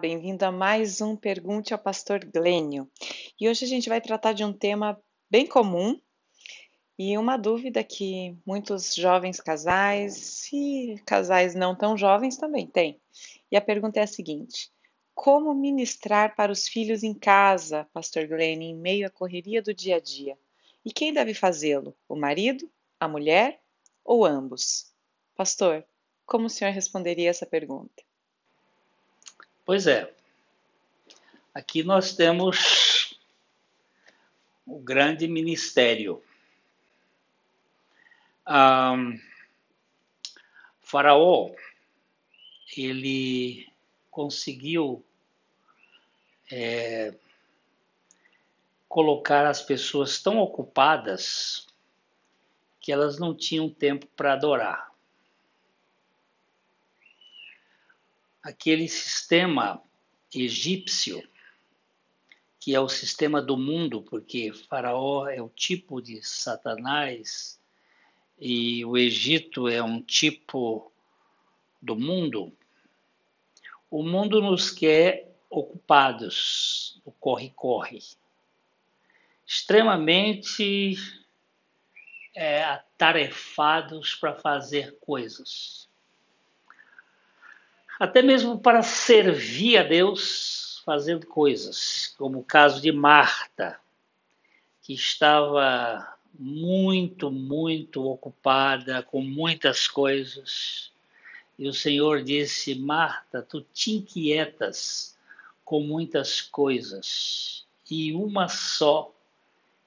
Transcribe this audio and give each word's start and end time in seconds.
Bem-vindo 0.00 0.44
a 0.44 0.52
mais 0.52 1.00
um 1.00 1.16
Pergunte 1.16 1.72
ao 1.72 1.78
Pastor 1.78 2.22
Glênio. 2.22 2.90
E 3.40 3.48
hoje 3.48 3.64
a 3.64 3.68
gente 3.68 3.88
vai 3.88 3.98
tratar 3.98 4.34
de 4.34 4.44
um 4.44 4.52
tema 4.52 5.00
bem 5.30 5.46
comum 5.46 5.98
e 6.98 7.16
uma 7.16 7.38
dúvida 7.38 7.82
que 7.82 8.36
muitos 8.46 8.94
jovens 8.94 9.40
casais 9.40 10.52
e 10.52 11.00
casais 11.06 11.54
não 11.54 11.74
tão 11.74 11.96
jovens 11.96 12.36
também 12.36 12.66
têm. 12.66 13.00
E 13.50 13.56
a 13.56 13.60
pergunta 13.60 13.98
é 13.98 14.02
a 14.02 14.06
seguinte: 14.06 14.70
Como 15.14 15.54
ministrar 15.54 16.36
para 16.36 16.52
os 16.52 16.68
filhos 16.68 17.02
em 17.02 17.14
casa, 17.14 17.88
Pastor 17.94 18.26
Glênio, 18.26 18.68
em 18.68 18.76
meio 18.76 19.06
à 19.06 19.10
correria 19.10 19.62
do 19.62 19.72
dia 19.72 19.96
a 19.96 20.00
dia? 20.00 20.36
E 20.84 20.92
quem 20.92 21.10
deve 21.10 21.32
fazê-lo? 21.32 21.96
O 22.06 22.14
marido, 22.14 22.70
a 23.00 23.08
mulher 23.08 23.62
ou 24.04 24.26
ambos? 24.26 24.92
Pastor, 25.34 25.86
como 26.26 26.46
o 26.46 26.50
senhor 26.50 26.72
responderia 26.72 27.30
essa 27.30 27.46
pergunta? 27.46 28.05
Pois 29.66 29.88
é. 29.88 30.14
Aqui 31.52 31.82
nós 31.82 32.14
temos 32.14 33.18
o 34.64 34.78
grande 34.78 35.26
ministério. 35.26 36.22
Um, 38.48 39.18
faraó, 40.80 41.50
ele 42.76 43.66
conseguiu 44.08 45.04
é, 46.48 47.12
colocar 48.88 49.46
as 49.46 49.60
pessoas 49.60 50.22
tão 50.22 50.38
ocupadas 50.38 51.66
que 52.80 52.92
elas 52.92 53.18
não 53.18 53.34
tinham 53.34 53.68
tempo 53.68 54.06
para 54.14 54.34
adorar. 54.34 54.95
Aquele 58.46 58.88
sistema 58.88 59.82
egípcio, 60.32 61.20
que 62.60 62.76
é 62.76 62.80
o 62.80 62.88
sistema 62.88 63.42
do 63.42 63.56
mundo, 63.56 64.02
porque 64.02 64.52
Faraó 64.52 65.26
é 65.26 65.42
o 65.42 65.48
tipo 65.48 66.00
de 66.00 66.22
Satanás 66.22 67.60
e 68.38 68.84
o 68.84 68.96
Egito 68.96 69.66
é 69.66 69.82
um 69.82 70.00
tipo 70.00 70.92
do 71.82 71.96
mundo, 71.96 72.56
o 73.90 74.04
mundo 74.04 74.40
nos 74.40 74.70
quer 74.70 75.36
ocupados, 75.50 77.00
o 77.04 77.10
corre-corre, 77.10 77.98
extremamente 79.44 80.94
é, 82.32 82.62
atarefados 82.62 84.14
para 84.14 84.34
fazer 84.36 84.96
coisas 85.00 85.85
até 87.98 88.22
mesmo 88.22 88.58
para 88.58 88.82
servir 88.82 89.78
a 89.78 89.82
Deus 89.82 90.82
fazendo 90.84 91.26
coisas, 91.26 92.14
como 92.16 92.38
o 92.38 92.44
caso 92.44 92.80
de 92.80 92.92
Marta, 92.92 93.80
que 94.82 94.94
estava 94.94 96.16
muito, 96.38 97.30
muito 97.30 98.04
ocupada 98.04 99.02
com 99.02 99.20
muitas 99.20 99.88
coisas. 99.88 100.92
E 101.58 101.66
o 101.66 101.72
Senhor 101.72 102.22
disse: 102.22 102.74
Marta, 102.74 103.42
tu 103.42 103.60
te 103.60 103.92
inquietas 103.92 105.16
com 105.64 105.80
muitas 105.80 106.40
coisas, 106.40 107.66
e 107.90 108.12
uma 108.12 108.48
só 108.48 109.12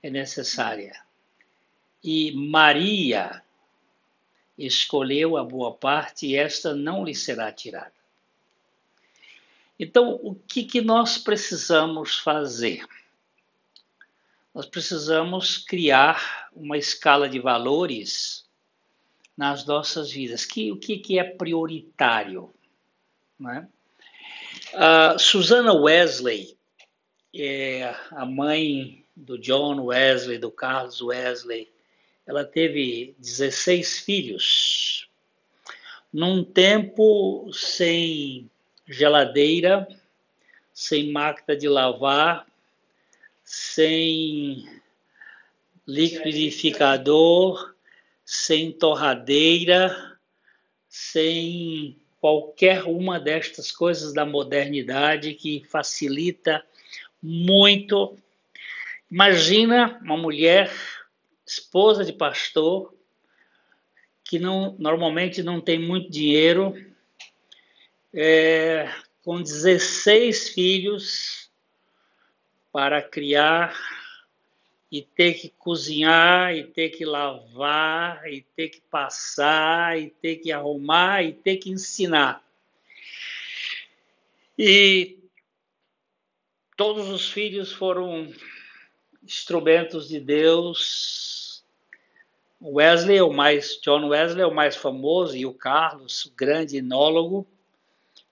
é 0.01 0.09
necessária. 0.09 1.01
E 2.03 2.31
Maria 2.31 3.41
escolheu 4.57 5.37
a 5.37 5.43
boa 5.43 5.73
parte, 5.73 6.27
e 6.27 6.35
esta 6.35 6.73
não 6.75 7.05
lhe 7.05 7.15
será 7.15 7.51
tirada. 7.51 7.98
Então, 9.79 10.19
o 10.21 10.35
que, 10.35 10.63
que 10.63 10.81
nós 10.81 11.17
precisamos 11.17 12.19
fazer? 12.19 12.85
Nós 14.53 14.65
precisamos 14.65 15.57
criar 15.57 16.49
uma 16.53 16.77
escala 16.77 17.29
de 17.29 17.39
valores 17.39 18.45
nas 19.37 19.65
nossas 19.65 20.11
vidas. 20.11 20.43
Que, 20.43 20.69
o 20.71 20.77
que, 20.77 20.97
que 20.97 21.17
é 21.17 21.23
prioritário? 21.23 22.53
Né? 23.39 23.67
Uh, 24.73 25.17
Susana 25.17 25.73
Wesley, 25.73 26.57
é 27.33 27.95
a 28.11 28.25
mãe 28.25 29.05
do 29.15 29.37
John 29.37 29.85
Wesley, 29.85 30.37
do 30.37 30.51
Carlos 30.51 31.01
Wesley, 31.01 31.71
ela 32.25 32.43
teve 32.43 33.15
16 33.17 33.99
filhos. 33.99 35.09
Num 36.11 36.43
tempo 36.43 37.49
sem 37.53 38.49
geladeira, 38.89 39.87
sem 40.73 41.11
máquina 41.11 41.55
de 41.55 41.69
lavar, 41.69 42.47
sem 43.43 44.67
liquidificador, 45.87 47.75
sem 48.25 48.71
torradeira, 48.71 50.17
sem 50.87 51.97
qualquer 52.19 52.83
uma 52.83 53.19
destas 53.19 53.71
coisas 53.71 54.13
da 54.13 54.25
modernidade 54.25 55.33
que 55.35 55.63
facilita 55.69 56.63
muito. 57.21 58.17
Imagina 59.09 59.99
uma 60.01 60.17
mulher, 60.17 60.71
esposa 61.45 62.03
de 62.03 62.13
pastor, 62.13 62.93
que 64.23 64.37
não, 64.37 64.75
normalmente 64.77 65.41
não 65.41 65.59
tem 65.59 65.79
muito 65.79 66.11
dinheiro, 66.11 66.75
é, 68.13 68.91
com 69.23 69.41
16 69.41 70.49
filhos 70.49 71.49
para 72.71 73.01
criar 73.01 73.75
e 74.91 75.03
ter 75.03 75.35
que 75.35 75.49
cozinhar, 75.49 76.55
e 76.55 76.63
ter 76.63 76.89
que 76.89 77.05
lavar, 77.05 78.27
e 78.27 78.41
ter 78.55 78.69
que 78.69 78.81
passar, 78.81 79.99
e 79.99 80.09
ter 80.09 80.37
que 80.37 80.51
arrumar, 80.51 81.23
e 81.23 81.31
ter 81.31 81.57
que 81.57 81.69
ensinar. 81.69 82.43
E 84.57 85.19
todos 86.75 87.07
os 87.09 87.29
filhos 87.29 87.71
foram 87.71 88.33
instrumentos 89.23 90.07
de 90.07 90.19
Deus. 90.19 91.63
Wesley 92.61 93.17
é 93.17 93.23
o 93.23 93.31
mais, 93.31 93.79
John 93.81 94.07
Wesley 94.07 94.41
é 94.41 94.47
o 94.47 94.53
mais 94.53 94.75
famoso, 94.75 95.37
e 95.37 95.45
o 95.45 95.53
Carlos, 95.53 96.25
o 96.25 96.31
grande 96.31 96.77
enólogo. 96.77 97.47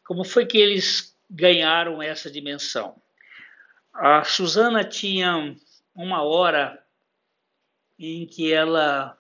Como 0.07 0.23
foi 0.23 0.45
que 0.45 0.57
eles 0.57 1.13
ganharam 1.29 2.01
essa 2.01 2.31
dimensão? 2.31 2.95
A 3.93 4.23
Susana 4.23 4.85
tinha 4.85 5.53
uma 5.93 6.23
hora 6.23 6.81
em 7.99 8.25
que 8.25 8.53
ela 8.53 9.17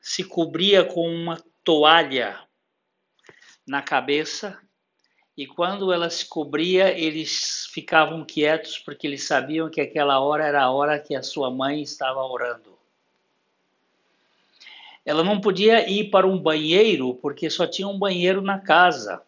se 0.00 0.24
cobria 0.24 0.84
com 0.84 1.06
uma 1.06 1.42
toalha 1.62 2.40
na 3.66 3.82
cabeça 3.82 4.58
e 5.36 5.46
quando 5.46 5.92
ela 5.92 6.08
se 6.08 6.26
cobria, 6.26 6.98
eles 6.98 7.68
ficavam 7.70 8.24
quietos 8.24 8.78
porque 8.78 9.06
eles 9.06 9.24
sabiam 9.24 9.68
que 9.68 9.80
aquela 9.82 10.18
hora 10.18 10.46
era 10.46 10.64
a 10.64 10.70
hora 10.70 10.98
que 10.98 11.14
a 11.14 11.22
sua 11.22 11.50
mãe 11.50 11.82
estava 11.82 12.24
orando. 12.24 12.78
Ela 15.04 15.22
não 15.22 15.40
podia 15.40 15.88
ir 15.88 16.10
para 16.10 16.26
um 16.26 16.38
banheiro 16.38 17.14
porque 17.16 17.50
só 17.50 17.66
tinha 17.66 17.86
um 17.86 17.98
banheiro 17.98 18.40
na 18.40 18.58
casa. 18.58 19.22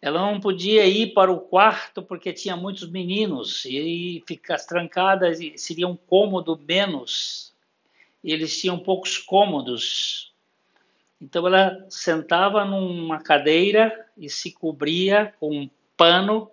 Ela 0.00 0.20
não 0.20 0.38
podia 0.38 0.86
ir 0.86 1.14
para 1.14 1.32
o 1.32 1.40
quarto 1.40 2.02
porque 2.02 2.32
tinha 2.32 2.56
muitos 2.56 2.88
meninos 2.90 3.64
e 3.64 4.22
ficar 4.26 4.58
trancada 4.58 5.32
seria 5.56 5.88
um 5.88 5.96
cômodo 5.96 6.56
menos. 6.56 7.54
Eles 8.22 8.60
tinham 8.60 8.78
poucos 8.78 9.18
cômodos. 9.18 10.34
Então 11.20 11.46
ela 11.46 11.86
sentava 11.88 12.64
numa 12.64 13.22
cadeira 13.22 14.06
e 14.16 14.28
se 14.28 14.52
cobria 14.52 15.34
com 15.40 15.50
um 15.50 15.70
pano 15.96 16.50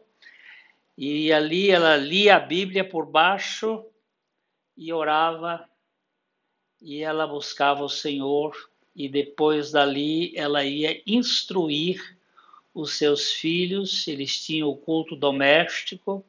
e 0.98 1.34
ali 1.34 1.70
ela 1.70 1.98
lia 1.98 2.38
a 2.38 2.40
Bíblia 2.40 2.88
por 2.88 3.06
baixo 3.06 3.86
e 4.78 4.94
orava 4.94 5.68
e 6.82 7.02
ela 7.02 7.28
buscava 7.28 7.84
o 7.84 7.90
Senhor 7.90 8.56
e 8.96 9.10
depois 9.10 9.72
dali 9.72 10.34
ela 10.36 10.64
ia 10.64 11.02
instruir 11.06 12.18
os 12.74 12.98
seus 12.98 13.32
filhos, 13.32 14.08
eles 14.08 14.44
tinham 14.44 14.70
o 14.70 14.76
culto 14.76 15.16
doméstico 15.16 16.24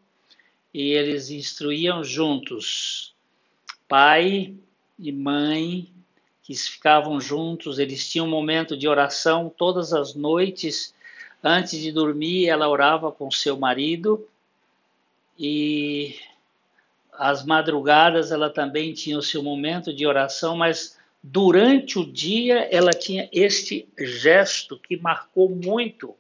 e 0.73 0.91
eles 0.91 1.31
instruíam 1.31 2.05
juntos, 2.05 3.14
pai 3.88 4.55
e 4.99 5.12
mãe, 5.12 5.88
que 6.43 6.55
ficavam 6.55 7.19
juntos, 7.20 7.79
eles 7.79 8.06
tinham 8.11 8.26
um 8.26 8.31
momento 8.31 8.76
de 8.76 8.87
oração 8.87 9.50
todas 9.56 9.94
as 9.94 10.14
noites, 10.14 10.94
antes 11.43 11.81
de 11.81 11.91
dormir, 11.91 12.49
ela 12.49 12.69
orava 12.69 13.11
com 13.11 13.31
seu 13.31 13.56
marido 13.56 14.29
e 15.38 16.17
às 17.12 17.44
madrugadas 17.44 18.31
ela 18.31 18.50
também 18.50 18.93
tinha 18.93 19.17
o 19.17 19.23
seu 19.23 19.43
momento 19.43 19.94
de 19.94 20.06
oração, 20.06 20.56
mas 20.56 20.99
durante 21.23 21.99
o 21.99 22.05
dia 22.05 22.69
ela 22.70 22.90
tinha 22.90 23.29
este 23.32 23.88
gesto 23.97 24.79
que 24.79 24.97
marcou 24.99 25.49
muito 25.49 26.14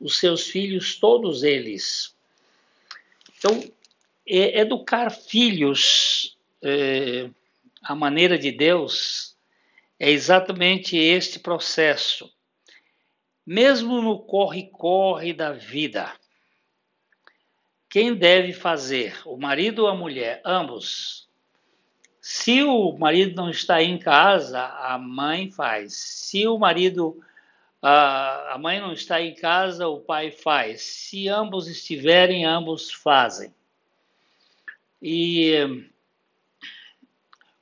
os 0.00 0.18
seus 0.18 0.48
filhos, 0.48 0.96
todos 0.96 1.42
eles. 1.42 2.16
Então, 3.36 3.62
é, 4.26 4.60
educar 4.60 5.10
filhos 5.10 6.36
é, 6.62 7.28
à 7.82 7.94
maneira 7.94 8.38
de 8.38 8.50
Deus 8.50 9.36
é 9.98 10.10
exatamente 10.10 10.96
este 10.96 11.38
processo. 11.38 12.32
Mesmo 13.46 14.00
no 14.00 14.18
corre-corre 14.18 15.32
da 15.32 15.52
vida, 15.52 16.12
quem 17.88 18.14
deve 18.14 18.52
fazer? 18.52 19.20
O 19.26 19.36
marido 19.36 19.80
ou 19.80 19.88
a 19.88 19.94
mulher? 19.94 20.40
Ambos. 20.44 21.28
Se 22.20 22.62
o 22.62 22.96
marido 22.96 23.34
não 23.34 23.50
está 23.50 23.82
em 23.82 23.98
casa, 23.98 24.60
a 24.60 24.96
mãe 24.96 25.50
faz. 25.50 25.94
Se 25.94 26.46
o 26.46 26.56
marido, 26.56 27.20
a 27.82 28.56
mãe 28.58 28.80
não 28.80 28.92
está 28.92 29.20
em 29.20 29.34
casa, 29.34 29.88
o 29.88 30.00
pai 30.00 30.30
faz. 30.30 30.82
Se 30.82 31.28
ambos 31.28 31.68
estiverem, 31.68 32.44
ambos 32.44 32.92
fazem. 32.92 33.54
E 35.02 35.54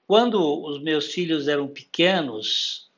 quando 0.06 0.40
os 0.64 0.80
meus 0.80 1.12
filhos 1.12 1.46
eram 1.46 1.68
pequenos, 1.68 2.90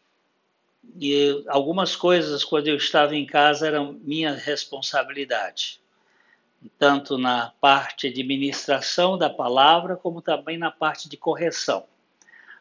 e 0.99 1.45
algumas 1.49 1.95
coisas 1.95 2.43
quando 2.43 2.69
eu 2.69 2.77
estava 2.77 3.15
em 3.15 3.27
casa 3.27 3.67
eram 3.67 3.93
minha 3.93 4.33
responsabilidade 4.33 5.81
tanto 6.79 7.17
na 7.17 7.53
parte 7.61 8.11
de 8.11 8.21
administração 8.21 9.17
da 9.17 9.31
palavra, 9.31 9.97
como 9.97 10.21
também 10.21 10.59
na 10.59 10.71
parte 10.71 11.09
de 11.09 11.17
correção. 11.17 11.85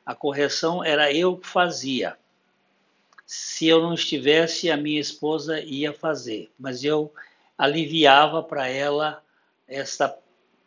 A 0.05 0.15
correção 0.15 0.83
era 0.83 1.11
eu 1.11 1.37
que 1.37 1.47
fazia. 1.47 2.17
Se 3.31 3.67
eu 3.67 3.79
não 3.79 3.93
estivesse, 3.93 4.71
a 4.71 4.75
minha 4.75 4.99
esposa 4.99 5.61
ia 5.61 5.93
fazer, 5.93 6.49
mas 6.57 6.83
eu 6.83 7.13
aliviava 7.55 8.41
para 8.41 8.67
ela 8.67 9.23
esta 9.67 10.17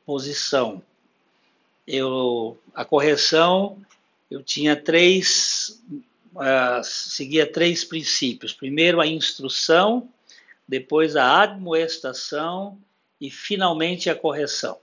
posição. 0.06 0.80
Eu, 1.84 2.56
a 2.72 2.84
correção, 2.84 3.84
eu 4.30 4.44
tinha 4.44 4.76
três, 4.76 5.82
uh, 6.36 6.84
seguia 6.84 7.52
três 7.52 7.82
princípios. 7.82 8.52
Primeiro, 8.52 9.00
a 9.00 9.08
instrução, 9.08 10.08
depois 10.68 11.16
a 11.16 11.42
admoestação 11.42 12.78
e 13.20 13.28
finalmente 13.28 14.08
a 14.08 14.14
correção. 14.14 14.78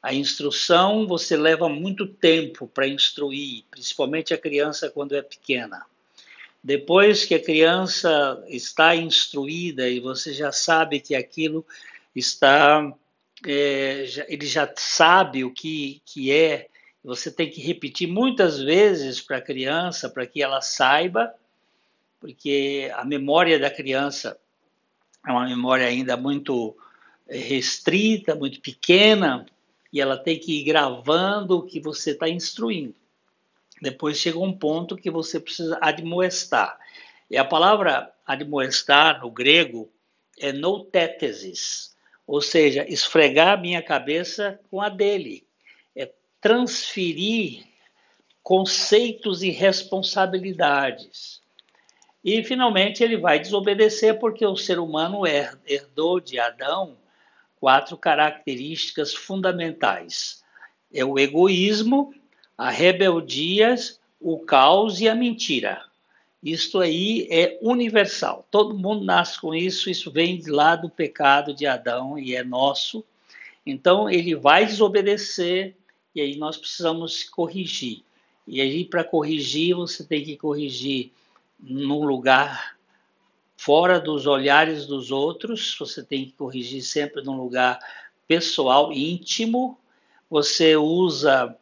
A 0.00 0.14
instrução 0.14 1.08
você 1.08 1.36
leva 1.36 1.68
muito 1.68 2.06
tempo 2.06 2.68
para 2.68 2.86
instruir, 2.86 3.64
principalmente 3.68 4.32
a 4.32 4.38
criança 4.38 4.88
quando 4.88 5.16
é 5.16 5.22
pequena. 5.22 5.84
Depois 6.68 7.24
que 7.24 7.34
a 7.34 7.42
criança 7.42 8.44
está 8.46 8.94
instruída 8.94 9.88
e 9.88 10.00
você 10.00 10.34
já 10.34 10.52
sabe 10.52 11.00
que 11.00 11.14
aquilo 11.14 11.64
está, 12.14 12.92
é, 13.46 14.04
já, 14.06 14.26
ele 14.28 14.44
já 14.44 14.70
sabe 14.76 15.44
o 15.44 15.50
que, 15.50 16.02
que 16.04 16.30
é, 16.30 16.68
você 17.02 17.30
tem 17.30 17.48
que 17.50 17.62
repetir 17.62 18.06
muitas 18.06 18.60
vezes 18.60 19.18
para 19.18 19.38
a 19.38 19.40
criança 19.40 20.10
para 20.10 20.26
que 20.26 20.42
ela 20.42 20.60
saiba, 20.60 21.34
porque 22.20 22.92
a 22.94 23.02
memória 23.02 23.58
da 23.58 23.70
criança 23.70 24.38
é 25.26 25.32
uma 25.32 25.48
memória 25.48 25.86
ainda 25.86 26.18
muito 26.18 26.76
restrita, 27.26 28.34
muito 28.34 28.60
pequena, 28.60 29.46
e 29.90 30.02
ela 30.02 30.18
tem 30.18 30.38
que 30.38 30.60
ir 30.60 30.64
gravando 30.64 31.56
o 31.56 31.62
que 31.62 31.80
você 31.80 32.10
está 32.10 32.28
instruindo. 32.28 32.94
Depois 33.80 34.18
chega 34.18 34.38
um 34.38 34.52
ponto 34.52 34.96
que 34.96 35.10
você 35.10 35.38
precisa 35.38 35.78
admoestar. 35.80 36.78
E 37.30 37.36
a 37.36 37.44
palavra 37.44 38.12
admoestar 38.26 39.20
no 39.20 39.30
grego 39.30 39.90
é 40.40 40.52
noutétesis, 40.52 41.96
ou 42.26 42.40
seja, 42.40 42.84
esfregar 42.88 43.54
a 43.54 43.56
minha 43.56 43.82
cabeça 43.82 44.60
com 44.70 44.80
a 44.80 44.88
dele. 44.88 45.46
É 45.94 46.10
transferir 46.40 47.64
conceitos 48.42 49.42
e 49.42 49.50
responsabilidades. 49.50 51.42
E 52.24 52.42
finalmente 52.42 53.02
ele 53.02 53.16
vai 53.16 53.38
desobedecer 53.38 54.18
porque 54.18 54.44
o 54.44 54.56
ser 54.56 54.78
humano 54.78 55.22
herdou 55.66 56.20
de 56.20 56.38
Adão 56.38 56.96
quatro 57.56 57.96
características 57.96 59.14
fundamentais: 59.14 60.42
é 60.92 61.04
o 61.04 61.18
egoísmo, 61.18 62.14
a 62.58 62.70
rebeldia, 62.70 63.76
o 64.20 64.40
caos 64.40 65.00
e 65.00 65.08
a 65.08 65.14
mentira. 65.14 65.80
Isto 66.42 66.80
aí 66.80 67.28
é 67.30 67.56
universal. 67.62 68.46
Todo 68.50 68.76
mundo 68.76 69.04
nasce 69.04 69.40
com 69.40 69.54
isso, 69.54 69.88
isso 69.88 70.10
vem 70.10 70.38
de 70.38 70.50
lá 70.50 70.74
do 70.74 70.90
pecado 70.90 71.54
de 71.54 71.66
Adão 71.66 72.18
e 72.18 72.34
é 72.34 72.42
nosso. 72.42 73.04
Então 73.64 74.10
ele 74.10 74.34
vai 74.34 74.66
desobedecer 74.66 75.76
e 76.14 76.20
aí 76.20 76.36
nós 76.36 76.56
precisamos 76.56 77.22
corrigir. 77.24 78.02
E 78.46 78.60
aí 78.60 78.84
para 78.84 79.04
corrigir, 79.04 79.74
você 79.74 80.02
tem 80.04 80.24
que 80.24 80.36
corrigir 80.36 81.12
num 81.60 82.04
lugar 82.04 82.76
fora 83.56 84.00
dos 84.00 84.26
olhares 84.26 84.86
dos 84.86 85.10
outros, 85.10 85.76
você 85.78 86.02
tem 86.02 86.24
que 86.24 86.32
corrigir 86.32 86.82
sempre 86.82 87.22
num 87.22 87.36
lugar 87.36 87.78
pessoal, 88.26 88.92
íntimo. 88.92 89.78
Você 90.30 90.76
usa 90.76 91.56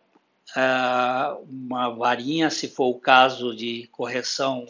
uma 1.48 1.90
varinha, 1.90 2.50
se 2.50 2.68
for 2.68 2.88
o 2.88 2.98
caso 2.98 3.54
de 3.54 3.88
correção, 3.92 4.66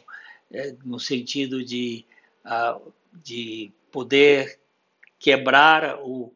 uh, 0.50 0.78
no 0.84 0.98
sentido 0.98 1.64
de, 1.64 2.04
uh, 2.44 2.92
de 3.12 3.70
poder 3.90 4.58
quebrar 5.18 5.98
o, 6.00 6.32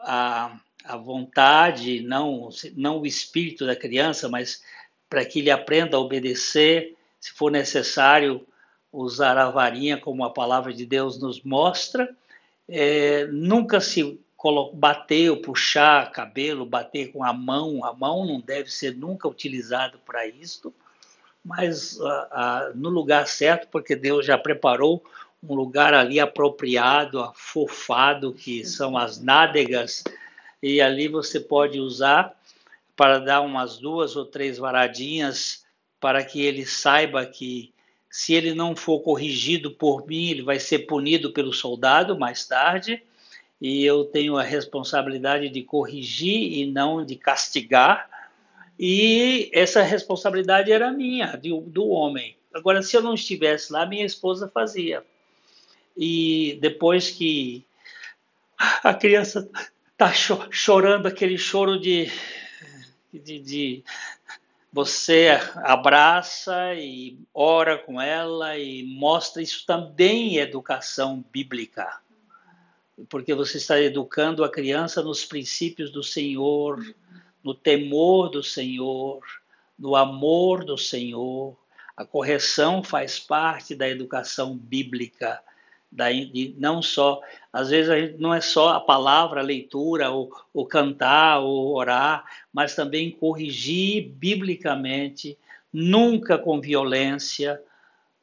a, 0.00 0.58
a 0.84 0.96
vontade, 0.96 2.00
não, 2.02 2.48
não 2.76 3.00
o 3.00 3.06
espírito 3.06 3.66
da 3.66 3.76
criança, 3.76 4.28
mas 4.28 4.62
para 5.08 5.24
que 5.24 5.40
ele 5.40 5.50
aprenda 5.50 5.96
a 5.96 6.00
obedecer, 6.00 6.96
se 7.20 7.32
for 7.32 7.50
necessário, 7.50 8.46
usar 8.92 9.38
a 9.38 9.50
varinha 9.50 9.96
como 9.96 10.24
a 10.24 10.30
palavra 10.30 10.72
de 10.72 10.84
Deus 10.84 11.18
nos 11.18 11.42
mostra, 11.42 12.14
é, 12.68 13.26
nunca 13.26 13.80
se 13.80 14.20
bater 14.74 15.30
ou 15.30 15.36
puxar 15.36 16.10
cabelo, 16.10 16.66
bater 16.66 17.12
com 17.12 17.22
a 17.22 17.32
mão, 17.32 17.84
a 17.84 17.92
mão 17.92 18.26
não 18.26 18.40
deve 18.40 18.70
ser 18.70 18.96
nunca 18.96 19.28
utilizado 19.28 19.98
para 20.04 20.26
isto, 20.26 20.74
mas 21.44 21.98
no 22.74 22.88
lugar 22.88 23.26
certo, 23.26 23.68
porque 23.68 23.94
Deus 23.94 24.26
já 24.26 24.36
preparou 24.36 25.04
um 25.42 25.54
lugar 25.54 25.92
ali 25.94 26.20
apropriado, 26.20 27.20
afofado, 27.20 28.32
que 28.32 28.64
são 28.64 28.96
as 28.96 29.20
nádegas, 29.20 30.04
e 30.62 30.80
ali 30.80 31.08
você 31.08 31.40
pode 31.40 31.80
usar 31.80 32.32
para 32.96 33.18
dar 33.18 33.40
umas 33.40 33.78
duas 33.78 34.14
ou 34.16 34.24
três 34.24 34.58
varadinhas 34.58 35.64
para 35.98 36.24
que 36.24 36.42
ele 36.42 36.64
saiba 36.64 37.26
que 37.26 37.72
se 38.10 38.34
ele 38.34 38.54
não 38.54 38.76
for 38.76 39.00
corrigido 39.00 39.70
por 39.70 40.06
mim, 40.06 40.30
ele 40.30 40.42
vai 40.42 40.60
ser 40.60 40.80
punido 40.80 41.32
pelo 41.32 41.52
soldado 41.52 42.18
mais 42.18 42.46
tarde. 42.46 43.02
E 43.62 43.84
eu 43.84 44.04
tenho 44.04 44.36
a 44.36 44.42
responsabilidade 44.42 45.48
de 45.48 45.62
corrigir 45.62 46.58
e 46.58 46.66
não 46.66 47.06
de 47.06 47.14
castigar. 47.14 48.10
E 48.76 49.48
essa 49.54 49.82
responsabilidade 49.82 50.72
era 50.72 50.90
minha, 50.90 51.36
do, 51.36 51.60
do 51.60 51.86
homem. 51.86 52.36
Agora, 52.52 52.82
se 52.82 52.96
eu 52.96 53.00
não 53.00 53.14
estivesse 53.14 53.72
lá, 53.72 53.86
minha 53.86 54.04
esposa 54.04 54.50
fazia. 54.52 55.04
E 55.96 56.58
depois 56.60 57.10
que 57.10 57.64
a 58.82 58.92
criança 58.92 59.48
está 59.92 60.12
chorando 60.50 61.06
aquele 61.06 61.38
choro 61.38 61.78
de, 61.78 62.10
de, 63.12 63.38
de, 63.38 63.84
você 64.72 65.38
abraça 65.56 66.74
e 66.74 67.16
ora 67.32 67.78
com 67.78 68.00
ela 68.00 68.58
e 68.58 68.82
mostra 68.82 69.40
isso 69.40 69.64
também 69.64 70.40
é 70.40 70.42
educação 70.42 71.24
bíblica. 71.30 72.02
Porque 73.08 73.34
você 73.34 73.56
está 73.56 73.80
educando 73.80 74.44
a 74.44 74.50
criança 74.50 75.02
nos 75.02 75.24
princípios 75.24 75.90
do 75.90 76.02
Senhor, 76.02 76.84
no 77.42 77.54
temor 77.54 78.28
do 78.28 78.42
Senhor, 78.42 79.20
no 79.78 79.96
amor 79.96 80.64
do 80.64 80.76
Senhor. 80.76 81.56
A 81.96 82.04
correção 82.04 82.82
faz 82.82 83.18
parte 83.18 83.74
da 83.74 83.88
educação 83.88 84.56
bíblica 84.56 85.42
daí 85.92 86.54
não 86.58 86.80
só 86.80 87.20
às 87.52 87.68
vezes 87.68 88.18
não 88.18 88.32
é 88.32 88.40
só 88.40 88.70
a 88.70 88.80
palavra, 88.80 89.40
a 89.40 89.44
leitura, 89.44 90.10
ou, 90.10 90.32
ou 90.54 90.66
cantar, 90.66 91.40
ou 91.40 91.74
orar, 91.74 92.24
mas 92.50 92.74
também 92.74 93.10
corrigir 93.10 94.08
biblicamente, 94.08 95.38
nunca 95.70 96.38
com 96.38 96.60
violência, 96.60 97.62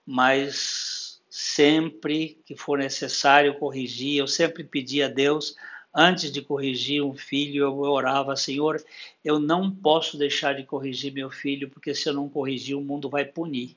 mas 0.03 1.08
sempre 1.29 2.39
que 2.45 2.55
for 2.55 2.79
necessário 2.79 3.57
corrigir. 3.59 4.17
Eu 4.17 4.27
sempre 4.27 4.63
pedi 4.63 5.03
a 5.03 5.07
Deus, 5.07 5.55
antes 5.93 6.31
de 6.31 6.41
corrigir 6.41 7.03
um 7.03 7.13
filho, 7.13 7.63
eu 7.63 7.77
orava, 7.79 8.35
Senhor, 8.35 8.83
eu 9.23 9.39
não 9.39 9.69
posso 9.69 10.17
deixar 10.17 10.53
de 10.53 10.63
corrigir 10.63 11.13
meu 11.13 11.29
filho, 11.29 11.69
porque 11.69 11.93
se 11.93 12.09
eu 12.09 12.13
não 12.13 12.27
corrigir, 12.27 12.75
o 12.75 12.81
mundo 12.81 13.09
vai 13.09 13.25
punir. 13.25 13.75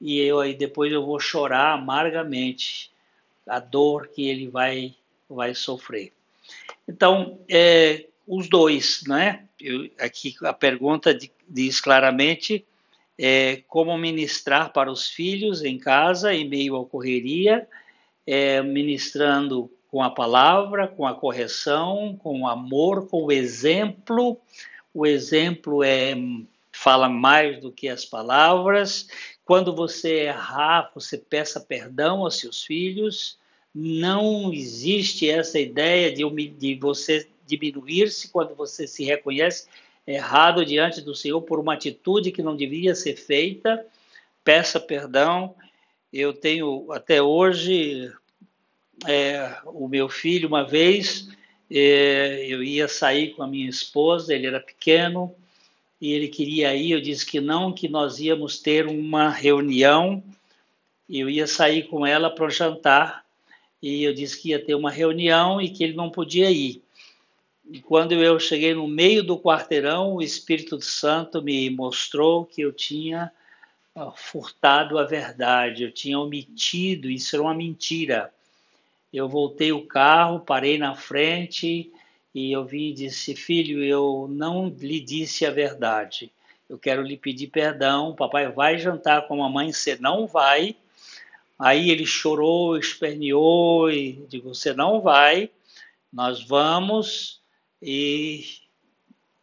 E 0.00 0.20
eu 0.20 0.40
aí 0.40 0.54
depois 0.54 0.92
eu 0.92 1.04
vou 1.04 1.18
chorar 1.18 1.72
amargamente 1.72 2.90
a 3.46 3.58
dor 3.58 4.08
que 4.08 4.28
ele 4.28 4.48
vai, 4.48 4.94
vai 5.28 5.54
sofrer. 5.54 6.12
Então, 6.86 7.40
é, 7.48 8.06
os 8.26 8.48
dois, 8.48 9.02
né? 9.06 9.44
Eu, 9.60 9.90
aqui 9.98 10.36
a 10.42 10.52
pergunta 10.52 11.18
diz 11.48 11.80
claramente 11.80 12.64
é, 13.18 13.62
como 13.66 13.96
ministrar 13.98 14.72
para 14.72 14.90
os 14.92 15.08
filhos 15.08 15.64
em 15.64 15.76
casa, 15.76 16.32
em 16.32 16.48
meio 16.48 16.76
à 16.76 16.86
correria, 16.86 17.68
é, 18.26 18.62
ministrando 18.62 19.70
com 19.88 20.02
a 20.02 20.10
palavra, 20.10 20.86
com 20.86 21.06
a 21.06 21.14
correção, 21.14 22.16
com 22.22 22.42
o 22.42 22.46
amor, 22.46 23.08
com 23.08 23.24
o 23.24 23.32
exemplo. 23.32 24.38
O 24.94 25.06
exemplo 25.06 25.82
é 25.82 26.14
fala 26.70 27.08
mais 27.08 27.60
do 27.60 27.72
que 27.72 27.88
as 27.88 28.04
palavras. 28.04 29.08
Quando 29.44 29.74
você 29.74 30.26
errar, 30.26 30.92
você 30.94 31.18
peça 31.18 31.58
perdão 31.58 32.20
aos 32.20 32.38
seus 32.38 32.62
filhos. 32.62 33.36
Não 33.74 34.52
existe 34.52 35.28
essa 35.28 35.58
ideia 35.58 36.12
de, 36.12 36.24
de 36.50 36.74
você 36.76 37.28
diminuir-se 37.46 38.28
quando 38.28 38.54
você 38.54 38.86
se 38.86 39.04
reconhece 39.04 39.66
errado 40.08 40.64
diante 40.64 41.02
do 41.02 41.14
Senhor 41.14 41.42
por 41.42 41.60
uma 41.60 41.74
atitude 41.74 42.32
que 42.32 42.42
não 42.42 42.56
devia 42.56 42.94
ser 42.94 43.14
feita. 43.14 43.84
Peça 44.42 44.80
perdão. 44.80 45.54
Eu 46.10 46.32
tenho 46.32 46.90
até 46.90 47.22
hoje 47.22 48.10
é, 49.06 49.54
o 49.66 49.86
meu 49.86 50.08
filho 50.08 50.48
uma 50.48 50.64
vez 50.64 51.28
é, 51.70 52.46
eu 52.48 52.62
ia 52.62 52.88
sair 52.88 53.34
com 53.34 53.42
a 53.42 53.46
minha 53.46 53.68
esposa, 53.68 54.34
ele 54.34 54.46
era 54.46 54.58
pequeno 54.58 55.34
e 56.00 56.12
ele 56.12 56.28
queria 56.28 56.74
ir, 56.74 56.92
eu 56.92 57.00
disse 57.00 57.26
que 57.26 57.40
não, 57.40 57.72
que 57.72 57.88
nós 57.88 58.18
íamos 58.18 58.58
ter 58.58 58.86
uma 58.86 59.28
reunião, 59.28 60.22
eu 61.08 61.28
ia 61.28 61.46
sair 61.46 61.88
com 61.88 62.06
ela 62.06 62.30
para 62.30 62.46
o 62.46 62.50
jantar 62.50 63.24
e 63.82 64.02
eu 64.04 64.14
disse 64.14 64.40
que 64.40 64.50
ia 64.50 64.64
ter 64.64 64.74
uma 64.74 64.90
reunião 64.90 65.60
e 65.60 65.68
que 65.68 65.84
ele 65.84 65.94
não 65.94 66.10
podia 66.10 66.50
ir. 66.50 66.82
E 67.70 67.80
quando 67.80 68.12
eu 68.12 68.40
cheguei 68.40 68.72
no 68.72 68.88
meio 68.88 69.22
do 69.22 69.38
quarteirão, 69.38 70.14
o 70.14 70.22
Espírito 70.22 70.80
Santo 70.80 71.42
me 71.42 71.68
mostrou 71.68 72.46
que 72.46 72.62
eu 72.62 72.72
tinha 72.72 73.30
furtado 74.16 74.98
a 74.98 75.04
verdade, 75.04 75.82
eu 75.82 75.92
tinha 75.92 76.18
omitido, 76.18 77.10
isso 77.10 77.36
era 77.36 77.42
uma 77.42 77.52
mentira. 77.52 78.32
Eu 79.12 79.28
voltei 79.28 79.70
o 79.70 79.86
carro, 79.86 80.40
parei 80.40 80.78
na 80.78 80.94
frente 80.94 81.92
e 82.34 82.52
eu 82.52 82.64
vi 82.64 82.90
e 82.90 82.94
disse: 82.94 83.34
Filho, 83.34 83.84
eu 83.84 84.26
não 84.30 84.68
lhe 84.68 85.00
disse 85.00 85.44
a 85.44 85.50
verdade. 85.50 86.32
Eu 86.70 86.78
quero 86.78 87.02
lhe 87.02 87.18
pedir 87.18 87.48
perdão. 87.48 88.14
Papai 88.14 88.50
vai 88.50 88.78
jantar 88.78 89.26
com 89.26 89.34
a 89.34 89.48
mamãe, 89.48 89.72
você 89.72 89.96
não 89.96 90.26
vai. 90.26 90.74
Aí 91.58 91.90
ele 91.90 92.06
chorou, 92.06 92.78
esperneou 92.78 93.90
e 93.90 94.24
digo: 94.28 94.54
Você 94.54 94.72
não 94.72 95.02
vai, 95.02 95.50
nós 96.10 96.42
vamos 96.42 97.38
e 97.80 98.44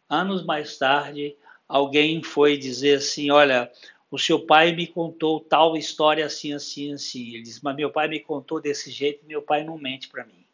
anos 0.08 0.44
mais 0.44 0.76
tarde 0.78 1.36
alguém 1.68 2.22
foi 2.22 2.56
dizer 2.56 2.98
assim, 2.98 3.30
olha, 3.30 3.70
o 4.10 4.18
seu 4.18 4.44
pai 4.44 4.72
me 4.72 4.86
contou 4.86 5.40
tal 5.40 5.76
história 5.76 6.24
assim, 6.24 6.52
assim, 6.52 6.92
assim. 6.92 7.34
Ele 7.34 7.42
disse, 7.42 7.62
mas 7.62 7.76
meu 7.76 7.90
pai 7.90 8.08
me 8.08 8.20
contou 8.20 8.60
desse 8.60 8.90
jeito, 8.90 9.26
meu 9.26 9.42
pai 9.42 9.64
não 9.64 9.78
mente 9.78 10.08
para 10.08 10.24
mim. 10.24 10.44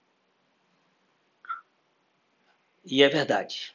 E 2.84 3.02
é 3.02 3.08
verdade. 3.08 3.74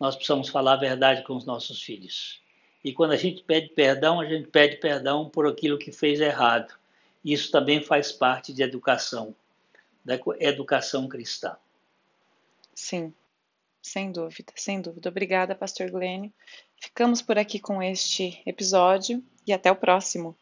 Nós 0.00 0.16
precisamos 0.16 0.48
falar 0.48 0.72
a 0.72 0.76
verdade 0.76 1.22
com 1.22 1.36
os 1.36 1.44
nossos 1.44 1.80
filhos. 1.80 2.40
E 2.84 2.92
quando 2.92 3.12
a 3.12 3.16
gente 3.16 3.42
pede 3.44 3.68
perdão, 3.68 4.20
a 4.20 4.26
gente 4.26 4.48
pede 4.48 4.76
perdão 4.78 5.28
por 5.28 5.46
aquilo 5.46 5.78
que 5.78 5.92
fez 5.92 6.20
errado. 6.20 6.74
Isso 7.24 7.52
também 7.52 7.80
faz 7.80 8.10
parte 8.10 8.52
de 8.52 8.62
educação, 8.62 9.36
da 10.04 10.18
educação 10.40 11.06
cristã. 11.06 11.56
Sim, 12.74 13.12
sem 13.82 14.12
dúvida, 14.12 14.52
sem 14.56 14.80
dúvida. 14.80 15.08
Obrigada, 15.08 15.54
Pastor 15.54 15.90
Glênio. 15.90 16.32
Ficamos 16.80 17.20
por 17.20 17.38
aqui 17.38 17.58
com 17.58 17.82
este 17.82 18.42
episódio 18.46 19.22
e 19.46 19.52
até 19.52 19.70
o 19.70 19.76
próximo. 19.76 20.36